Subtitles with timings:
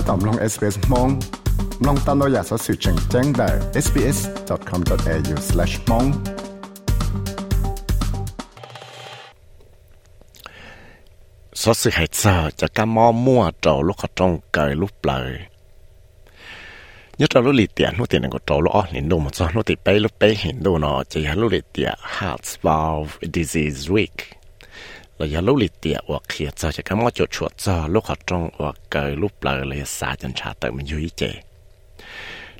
[0.08, 1.08] ตอมลง SBS มอง
[1.86, 3.48] ลองตามเราอยากสอสื่อแจ้งแจ้งได้
[3.84, 6.06] sbs.com.au/mong
[11.62, 15.30] สอสื่อให้เจอจะกำมอมั่วโจลูกขจงเกยลูกเปลย
[17.18, 19.66] nhớ cho lúc lì tiền lúc tiền này có trâu lỗ liền đồ một số lúc
[19.66, 23.92] tiền bay lúc bay hiện đồ nó chỉ là lúc lì tiền heart valve disease
[23.92, 24.16] week
[25.20, 28.04] là giờ lúc lì tiền hoặc khi cho chỉ cái món chuột chuột cho lúc
[28.04, 31.30] họ trong hoặc cái lúc là là xa chân trả tự mình vui chế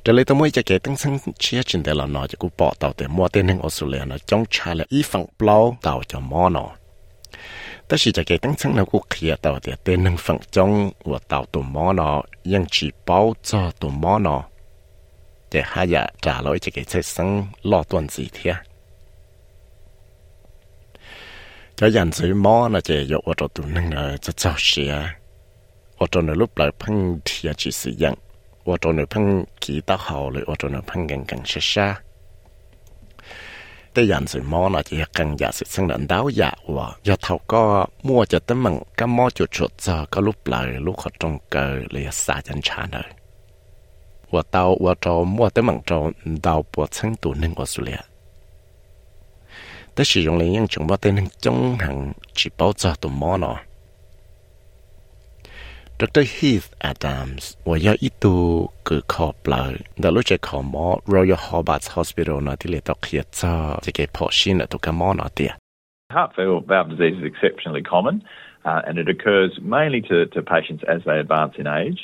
[0.03, 2.51] trở lại tôi mới cho cái tăng sinh chia trên đây là nó chỉ cũng
[2.57, 6.01] bỏ tàu để mua tên hình Australia nó trong trả là ý phẳng bao tàu
[6.07, 6.69] cho mò nó
[7.89, 14.43] 但是就嘅等层那个企到嘅电能分钟和到到么呢，ยัง只包咗到么呢？
[15.49, 18.37] แต่หายาจ่าลอยจะ嘅ใช้生落段字贴。
[18.43, 18.43] 就人水么呢？
[18.43, 18.51] 就有我做到能呢，就做事啊。
[18.51, 18.70] 我
[21.82, 24.94] cái dàn sử mò là chỉ dụ ở trong tủ nâng là cho cho xìa.
[25.98, 28.14] Ở trong này lúc lại phăng thìa chỉ sử dụng
[28.64, 31.58] ở trong này phăng kỹ tao hậu lại ở trong này phăng gần gần xa
[31.62, 32.00] xa.
[33.94, 37.16] Cái dàn sử mò là chỉ gần giả sử sinh lãnh đáo giả và giờ
[37.20, 41.00] thầu có mua cho tấm mừng cái mò chuột chỗ giờ có lúc lại, lúc
[41.00, 43.02] họ trong cờ lấy xa chân cha nữa
[44.30, 46.10] và tao và trò mua tấm mừng trò
[46.42, 48.11] đào bộ chân tủ nâng của sù liệt
[49.94, 51.98] แต่使用เลยยังจงบ่เต้นจงหัง
[52.36, 53.56] จีเป้าจ่อตัวมอเนาะ
[55.98, 58.34] ดรฮีธอดัมส์ว่าย่ออีตู
[58.86, 59.62] คือขอเปล่า
[60.00, 65.52] แต่รู้จักขอหมอ Royal Hobart Hospital นะที่เลตอกเขียจ่อจะเก็บพอชินตุกมอเนาะเตีย
[66.16, 68.16] Heart failure valve disease is exceptionally common
[68.64, 72.00] uh, and it occurs mainly to, to patients as they advance in age.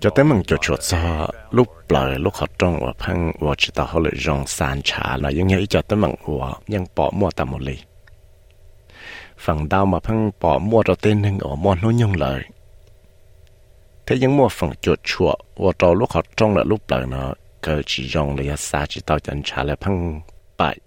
[0.00, 3.70] cho tới mình cho chuột sa lúc lời lúc họ trong và phăng và chỉ
[3.74, 7.10] ta họ lại rong sàn trả là những nghĩ cho tới mình và nhưng bỏ
[7.10, 7.78] mua tạm một lì.
[9.38, 12.42] Phần đau mà phăng bỏ mua rồi tên nên ở mua nó nhung lời.
[14.06, 17.34] Thế những mua phần chuột chuột và trò lúc họ trong là lúc lời nó
[17.60, 20.20] cơ chỉ rong lấy sa chỉ tao chẳng trả là phăng
[20.56, 20.78] bại.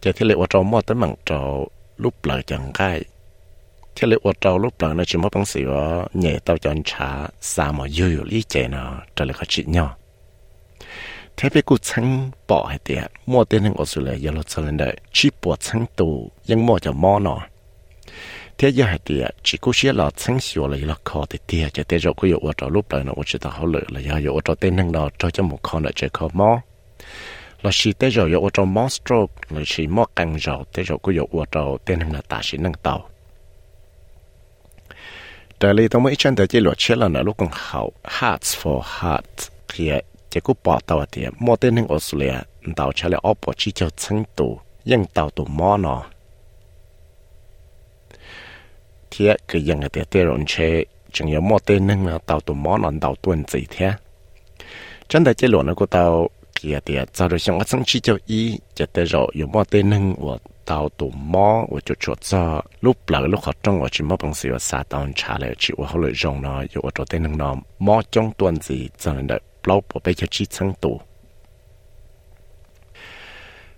[0.00, 1.64] Cho thế lại và trò mua tới mình cho
[1.96, 3.04] lúc lời chẳng gai
[3.96, 5.60] thế là ở trò lúc lời nó chỉ mua bằng sự
[6.14, 9.96] nhẹ tao chân trả xa mà dư lý chế nó trở lại khó chỉ nhau
[11.36, 14.96] thế bây cụ chẳng bỏ hay tiệt mua tên hàng Australia giờ lột lên đấy
[15.12, 17.38] chỉ bỏ chẳng tù, nhưng mua cho mò nó.
[18.58, 21.74] Thế giờ hay tiệt chỉ cụ sẽ là chẳng xíu là là khó thì tiệt
[21.74, 24.30] cho thế rồi có ở trong lúc này nó chỉ ta hậu lợi là giờ
[24.30, 26.60] ở trong tên hàng đó cho cho một con là chỉ khó mò.
[27.62, 30.98] Là chỉ thế rồi ở trong mò stroke, là chỉ mò căng rồi thế rồi
[31.02, 33.08] có ở trong tên hàng là ta chỉ nâng tàu.
[35.62, 37.80] แต่ลีต้องไม่ฉันแต่จะหลวดเชื่อนะลูกของเขา
[38.16, 39.34] hearts for heart
[39.68, 39.94] เขีย
[40.32, 42.34] จะกูปอตัวเดียมอเตนึงออสเลีย
[42.78, 44.48] ดาวเชื่ออปอชิเจ้าชั้งตู
[44.90, 45.96] ยังดาวตูมอนอ
[49.08, 50.54] เทียก็ยังเดียเตรอนเช
[51.14, 53.90] จึงยังมอเตนึงนะดาวตูมอนอนดาวตัวนจีเทีย
[55.10, 56.12] ฉันแต่จะหลวดนะกูดาว
[56.54, 58.40] เขียเดียจะรู้สึกว่าชั้งชิเจ้าอี
[58.76, 60.36] จะเตรอยู่มอเตนึงว่า
[60.66, 64.16] tàu tụ mò và chỗ chỗ cho lúc lỡ lúc họ trong ở chỉ mò
[64.22, 67.22] bằng sự sa tàu trả lại chịu họ lợi dụng nó dù ở chỗ tên
[67.22, 70.72] nông nòm mò trong tuần gì cho nên đợi lâu bỏ bê cho chi sang
[70.80, 71.00] tù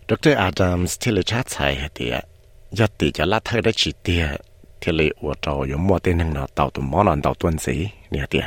[0.08, 0.34] Dr.
[0.36, 2.24] Adams thì lời trả sai hết tiệt
[2.70, 4.40] giờ thì cho lá thay đã chỉ tiệt
[4.80, 7.58] thì lời ở chỗ dù mò tên nông nòm tàu tụ mò nòm tàu tuần
[7.58, 8.44] gì nè tiệt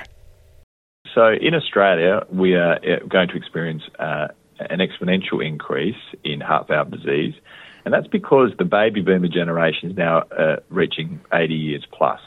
[1.16, 2.78] So in Australia, we are
[3.10, 4.28] going to experience uh,
[4.60, 7.34] an exponential increase in heart valve disease
[7.88, 12.20] and that's because the baby boomer generation is now uh, reaching 80 years plus.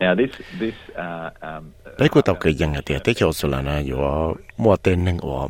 [0.00, 3.48] Now this this uh, um, uh, đấy của tàu cái dân thì tới chỗ số
[3.48, 5.48] là nó có mua tên nâng ổ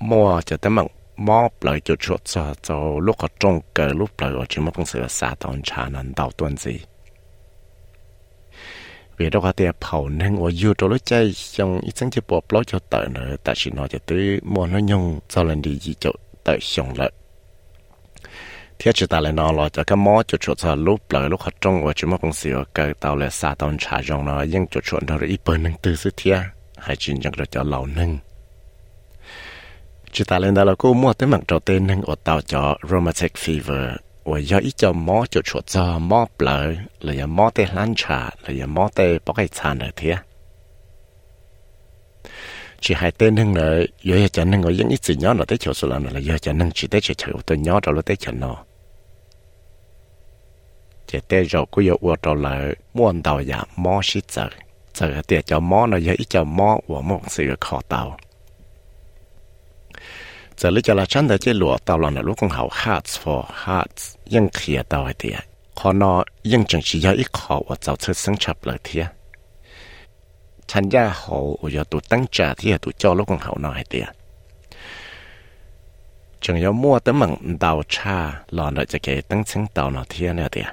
[0.00, 4.10] mua cho tới mạng mua lại cho chuột cho cho lúc ở trong cái lúc
[4.18, 6.80] lại ở chỉ mà công sự xã tàu trà nên tàu tuần gì
[9.16, 12.20] vì đó có thể phẩu nâng ổ yêu cho lúc chơi trong ít sáng chỉ
[12.28, 15.62] bộ lót cho tờ nữa tại chỉ nó cho tới mua nó nhung cho lần
[15.62, 16.12] đi gì chỗ
[16.44, 17.10] tờ xong lợi
[18.78, 21.40] thiết chỉ ta lại nó là cho cái mỏ cho chuột cho lúc lại lúc
[21.40, 24.66] học trong và chúng mà sự cái tàu lại xa tàu trả rong nó nhưng
[24.70, 26.38] cho chuột đó ít bơi nâng từ sự thiết
[26.76, 28.18] hay chỉ nhận được cho lâu nâng.
[30.12, 32.76] Chỉ ta lên đó là cô mua tới mạng trò tên nâng ở tàu cho
[32.90, 37.50] rheumatic fever, và do ít cho mỏ cho chuột cho mỏ lại là do mỏ
[37.54, 40.16] tê lan trà, là do mỏ tê bóc cái chàn nữa thiết
[42.80, 45.74] chỉ hai tên nâng nữa giờ cho nâng ở ít gì nhỏ nó tới chỗ
[45.74, 47.14] số là là giờ cho nâng chỉ tới chỗ
[47.46, 48.64] tôi nhỏ rồi tới chỗ nó
[51.07, 54.49] chỉ tới rồi cũng có ở đó là muốn tàu ya mò xí giờ
[54.93, 58.17] giờ để cho mò nó giờ ít cho mò và một sự khó tàu
[60.57, 63.43] giờ lấy cho là chân để chế lụa tàu là lúc con hậu hearts for
[63.65, 64.03] hearts
[64.35, 65.37] ยังเคลียร์ตาวไอเดีย
[65.75, 69.05] khó nó nhưng chẳng chỉ do ít khó và giáo sư sinh chập lời thiệt
[70.67, 74.07] thành ra hậu và tụ tăng trả thì tụ cho lúc còn hậu nói tiệt
[76.41, 80.05] chẳng có mua tấm bằng đào cha lò đợi cho cái tăng sinh đào nó
[80.09, 80.65] thiệt nữa tiệt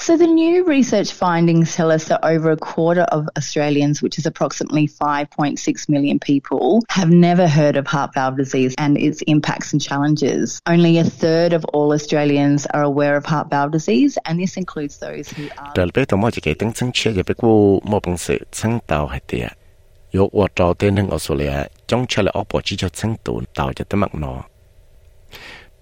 [0.00, 4.24] So, the new research findings tell us that over a quarter of Australians, which is
[4.24, 9.82] approximately 5.6 million people, have never heard of heart valve disease and its impacts and
[9.82, 10.62] challenges.
[10.66, 14.96] Only a third of all Australians are aware of heart valve disease, and this includes
[15.00, 15.70] those who are.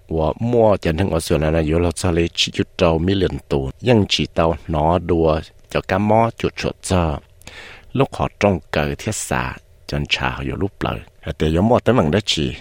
[0.09, 5.39] 我摸前天我算了呢，有了这里只有招米零度，因知道拿多
[5.69, 7.21] 就干么就出这
[7.91, 9.55] ，lúc họ trong cờ thiết xa
[9.87, 10.99] chân trà họ lúc lời.
[11.39, 12.55] Để yếu mua tới bằng đất chỉ.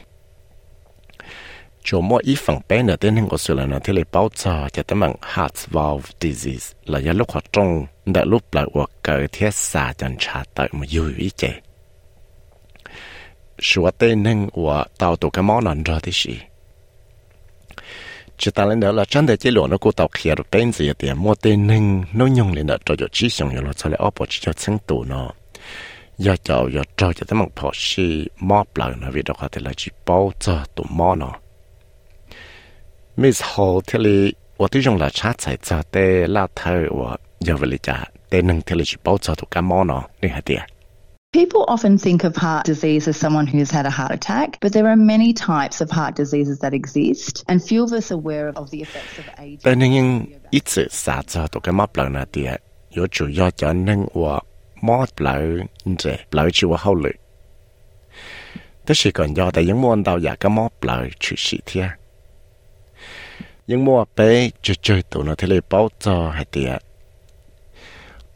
[1.84, 4.68] Chỗ mua ít phần bé nữa tên hình của sự là thì lại bao giờ
[4.72, 9.26] cho tới bằng heart valve disease là do họ trong đã lúc lời của cờ
[9.32, 11.60] thiết xa chân trà tới mà vui ý chè.
[13.62, 16.12] Sửa tên hình của tàu tụ cái món là rồi thì
[18.38, 20.72] chỉ ta lên đó là chân để chế lộ nó cố tạo kia được tên
[20.72, 23.90] gì thì mua tên nâng nó nhung lên đó cho cho chỉ xong rồi sau
[23.90, 25.30] lại ốp chỉ cho sáng tủ nó.
[26.19, 29.48] Giờ cháu giờ cho cho tới một thọ xì, móp lại nó, vì đó có
[29.48, 31.32] thể là chỉ bao giờ tụ mò nó.
[33.16, 33.98] Miss Hall thì
[34.58, 38.04] là tôi dùng là chát sai cho tê là thơ và giờ về lại trả
[38.31, 40.58] tên nâng thì là chỉ bao giờ tụ cá mò nó nên hả tiệt
[41.31, 44.88] People often think of heart disease as someone who's had a heart attack, but there
[44.88, 48.69] are many types of heart diseases that exist, and few of us are aware of
[48.69, 49.59] the effects of aging.
[49.63, 52.59] 但能一直撒做都干嘛不那点？
[52.91, 54.45] 有主要就能我
[54.80, 55.24] 摸不
[55.97, 57.09] 这不就我好了。
[58.85, 61.89] 但是còn do tại những môn đào giả cái món lợi chữ sĩ thiên
[63.68, 66.83] những môn bé chơi chơi tụi nó thế này bảo cho hay tiệt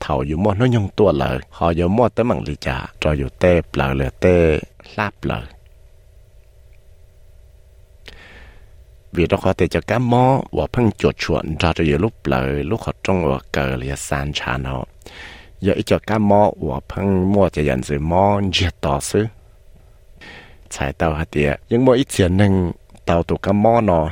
[0.03, 3.13] thầu dù mua nó nhung tua lợ họ dù mua tới mảng lì chả cho
[3.13, 4.11] dù tê lợ lợ
[4.97, 5.43] láp lợ
[9.13, 12.27] vì đó họ thể cho cá mò và phân chuột chuột ra cho dù lúc
[12.27, 14.85] lợ lúc họ trong và cờ lìa sàn chả nó.
[15.61, 19.27] Giờ cho cá mò và phân mua cho dần sự mò nhiệt tỏ xứ.
[20.71, 22.73] Chạy tàu hạt tiệt nhưng mỗi ít tiền nâng
[23.05, 24.11] tàu tụ cá mò nó.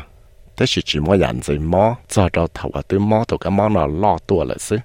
[0.57, 3.69] Thế chỉ chỉ mỗi dần sự mò cho thầu và tư mò tụ cá mò
[3.69, 4.79] nó lo tua lợ xứ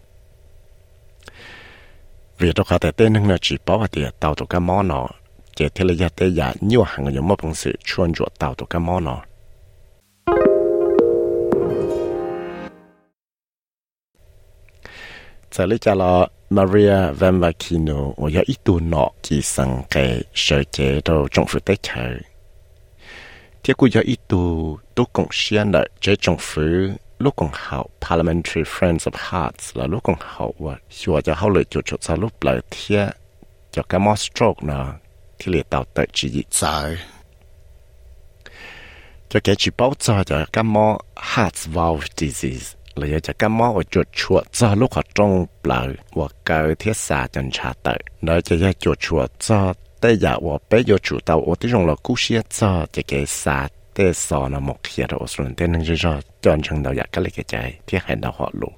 [2.37, 5.07] vì trong khá tài tên nâng là chỉ bảo thì tàu tụ cá mò nó
[5.55, 8.53] chỉ thế là gia tế giả nhiều hàng người mất bằng sự chuyên chuột tàu
[8.53, 9.21] tụ cá mò nó
[15.51, 20.21] giờ lý cha là Maria Van Vakino và do ít tuần nọ chỉ sang kề
[20.33, 22.17] sở chế đầu trong phụ tế chờ.
[23.63, 26.61] Thế cũng do ít tu tu cũng xuyên đợi chế trong phụ
[27.18, 31.48] lúc còn học Parliamentary Friends of Hearts là lúc còn học và xua cho họ
[31.48, 33.08] lợi chủ chủ sau lúc lời thia
[33.70, 34.92] cho cái món stroke nó
[35.38, 36.96] thì liệt tạo tới chỉ dị sai
[39.28, 40.98] cho cái chỉ bảo cho cho cái món
[41.36, 45.88] heart valve disease là cho cái món ở chỗ chuột cho lúc họ trong lời
[46.14, 50.36] và cái thiết xa chân trả tới nó cho cái chỗ chuột cho tới giờ
[50.42, 53.68] và bé chỗ chủ tàu ở tí trong là cú xia cho cho cái xa
[53.83, 53.83] แต่ส
[54.38, 55.96] อนมกเขียดอส่วนเต้นนึงจะ
[56.44, 58.70] จอนเชิงดาวอยากก็เลยกระจายที่ให้ดาวหอลู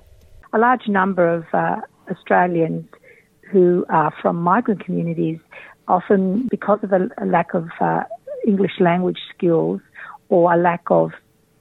[0.56, 1.80] A large number of uh,
[2.12, 2.84] Australians
[3.50, 3.66] who
[3.98, 5.38] are from migrant communities,
[5.96, 6.20] often
[6.54, 8.02] because of a, a lack of uh,
[8.46, 9.80] English language skills
[10.28, 11.06] or a lack of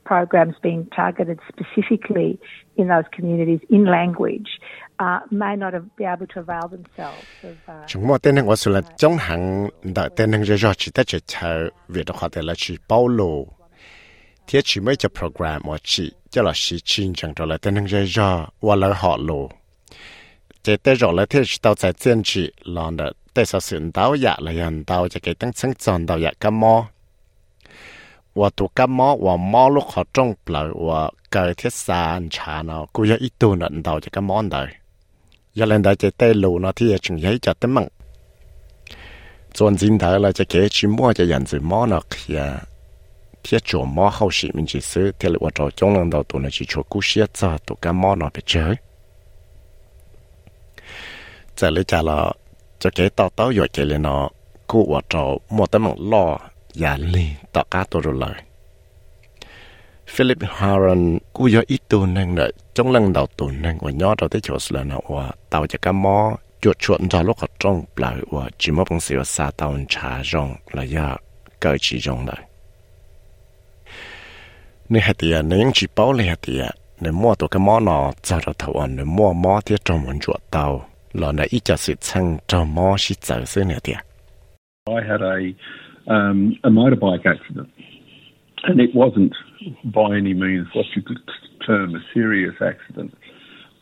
[0.08, 2.38] programs being targeted specifically
[2.76, 4.50] in those communities in language,
[4.98, 7.56] uh, may not have, be able to avail themselves of.
[7.68, 10.90] Uh, chúng mua tên năng của sự là trong hàng đợi tên năng cho chỉ
[10.94, 13.46] tới chỉ chờ việc đó họ là chỉ bao lô
[14.46, 17.74] thiết chỉ mấy cho program mà chỉ cho là chỉ chính chẳng cho là tên
[17.74, 19.48] năng cho và là họ lô
[20.62, 23.90] chỉ tới rồi là thiết chỉ tao tại tiên chỉ là đợi tới sau sự
[23.94, 26.88] đào dạ là hiện đào cho cái tăng sinh chọn đào dạ cái mò
[28.36, 34.68] 我读个猫，我猫路口中不了，我隔天三茶呢，故意一度呢，到这个猫的，
[35.54, 37.90] 一人在这带路呢，他也从一家的门，
[39.54, 42.62] 转进头了，这给去摸这样子猫呢，去啊，
[43.42, 48.76] 贴着猫好使面去手，贴了我找中人到读呢去做故事，咋读个猫呢不着？
[51.54, 52.36] 这里家了，
[52.78, 54.30] 这给到到药给了呢，
[54.66, 56.52] 故我找摸得门了。
[56.76, 58.14] giả li tọ cá tổ rồi
[60.08, 64.14] Philip Harron cú do ít tu năng nợ trong lần đầu tu năng của nhó
[64.18, 64.84] đầu tới chỗ là
[65.50, 69.00] tàu chỉ cá mò chuột chuột ra lúc họ trong lại của chỉ mò bằng
[69.00, 71.16] sữa sa tàu trà rong, là do
[71.60, 72.42] cởi chỉ rong lại
[74.88, 76.66] nên hạt tiền nên chỉ bảo là hạt tiền
[77.00, 80.40] nên mua tổ cái mò nó cho đầu thầu mua mò thì trong một chuột
[80.50, 83.96] tàu là này ít cho sự chăng trong mò chỉ chờ sự này tiền
[84.88, 85.36] I had a
[86.08, 87.70] um, a motorbike accident,
[88.64, 89.34] and it wasn't
[89.84, 91.18] by any means what you could
[91.66, 93.14] term a serious accident,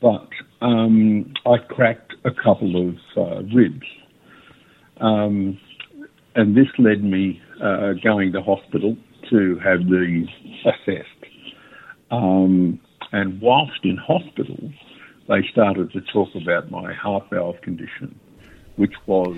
[0.01, 0.29] but
[0.61, 3.87] um, I cracked a couple of uh, ribs,
[5.01, 5.59] um,
[6.35, 8.97] and this led me uh, going to hospital
[9.31, 10.29] to have these
[10.65, 11.09] assessed.
[12.11, 12.81] Um,
[13.13, 14.73] and whilst in hospital,
[15.29, 18.19] they started to talk about my heart valve condition,
[18.77, 19.37] which was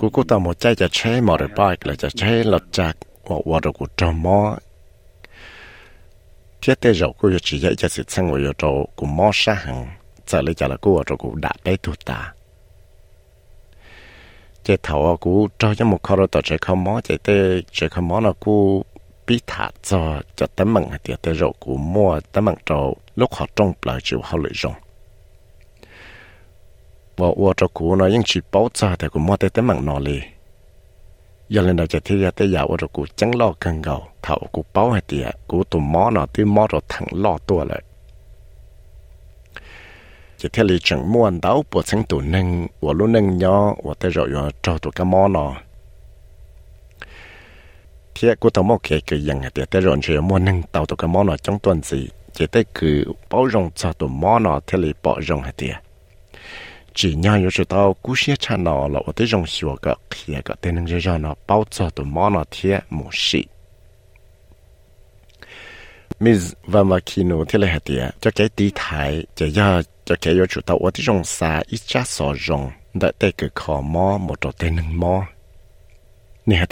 [0.00, 4.38] กูกูตามหมดใจจะใช้มอเตอร์ไซค์เลยจะใช้รถจักรว่าว่าเรากูจอมอ
[6.58, 9.78] เทียเตจกูจะชี้ใจจะสิทธิ์สังเวยจะกูมอสหัง
[10.28, 12.20] จะเลยจะละกูว่าเรากูด่าได้ทุตา
[14.62, 17.28] เจ้าทว่ากูเจ้าจะมุขเขาเราต่อใจเขามอเจ้าเต
[17.74, 18.54] ใจเขามอเรากู
[19.26, 20.00] ปิถาจอ
[20.38, 22.78] จะตั้งมั่งเดียเตจกูมัวตั้งมั่งจอ
[23.18, 24.74] ลูกขอจงเปล่าจิวเขาเลยจง
[27.16, 29.86] và ô cho cụ nó những chỉ bảo cha thì cũng mua tới tới mạng
[29.86, 30.22] nó liền
[31.48, 34.06] giờ lên đây chạy thấy ra tới giờ ô cho cụ chẳng lo cần gầu,
[34.22, 37.64] thảo cụ bảo hay tiệt cụ tụi mỏ nó tụi mó rồi thằng lo tua
[37.64, 37.82] lại.
[40.38, 43.94] Chỉ theo lý chẳng muốn đau bộ sáng tụ nâng của luôn nâng nhỏ của
[43.94, 45.54] tới rồi yo cho tụ cái mỏ nó
[48.14, 50.86] thế cụ tao mỏ kể cái gì rằng thì tới rồi chỉ mua nâng tàu
[50.86, 54.38] tụ cái mỏ nó trong tuần gì chỉ tới cứ bảo rong cho tụ mỏ
[54.38, 55.76] nó theo lý bảo rong hay tiệt
[57.04, 60.56] nhau yêu tao cú xe cha nó là ở tới trong sửa cái kia cái
[60.60, 63.42] tên năng cho nó bao cho tụi món nó thiệt một xí
[66.20, 70.60] Miss Vamakino thì là hạt cho cái tí thái cho ya cho cái yếu chủ
[70.60, 74.40] tao ở tới trong xa ít cha sò rong đã tới cái khó mò một
[74.40, 75.26] trò tên năng mò
[76.46, 76.68] nè hạt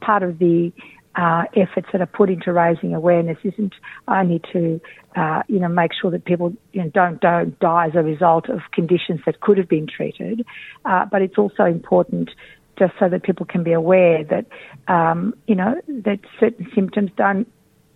[0.00, 0.82] Part of the
[1.16, 3.74] uh, efforts that are put into raising awareness isn't
[4.08, 4.80] only to,
[5.16, 8.48] uh, you know, make sure that people you know, don't don't die as a result
[8.48, 10.46] of conditions that could have been treated,
[10.84, 12.30] uh, but it's also important
[12.78, 14.46] just so that people can be aware that,
[14.88, 17.46] um, you know, that certain symptoms don't,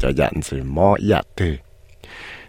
[0.00, 1.50] จะยันสิมอยัดที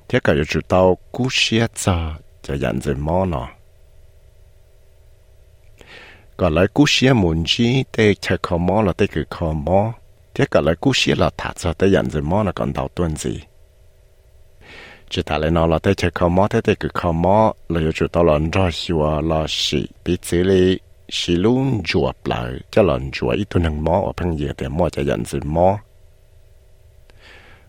[0.06, 0.82] เทียกับจุดเตา
[1.16, 1.98] กู้เชียจา
[2.46, 3.48] จะยันสิมอเนาะ
[6.40, 9.80] ก็เลยกู้เชียมุนจีเตะเชคอมอละเตะคือคอมอ
[10.32, 13.34] เทียกับเลยกู้เชียละถัดจะเตะยันสิมอนะก่อนเตาต้นสิ
[15.12, 17.38] จุดทะเลนอละเตะเชคอมอเตะเตะคือคอมอ
[17.70, 20.64] เลยจุดเตาหลอนรอชัวลอสิปิจิลี
[21.18, 22.42] สิลุงจัวเปล่า
[22.74, 25.70] จะหลอนจัวอีตุนังมออพังเยแต่มอจะยันสิมอ